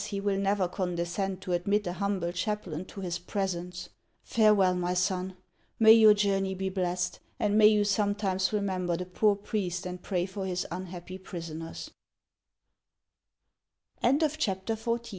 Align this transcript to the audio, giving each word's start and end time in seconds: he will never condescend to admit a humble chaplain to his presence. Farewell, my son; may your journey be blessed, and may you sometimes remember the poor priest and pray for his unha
he 0.07 0.19
will 0.19 0.39
never 0.39 0.67
condescend 0.67 1.39
to 1.41 1.51
admit 1.53 1.85
a 1.85 1.93
humble 1.93 2.31
chaplain 2.31 2.83
to 2.83 3.01
his 3.01 3.19
presence. 3.19 3.89
Farewell, 4.23 4.73
my 4.73 4.95
son; 4.95 5.37
may 5.77 5.91
your 5.91 6.15
journey 6.15 6.55
be 6.55 6.69
blessed, 6.69 7.19
and 7.39 7.55
may 7.55 7.67
you 7.67 7.83
sometimes 7.83 8.51
remember 8.51 8.97
the 8.97 9.05
poor 9.05 9.35
priest 9.35 9.85
and 9.85 10.01
pray 10.01 10.25
for 10.25 10.47
his 10.47 10.65
unha 10.71 11.03